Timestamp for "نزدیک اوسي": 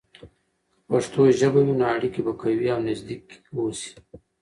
2.89-3.91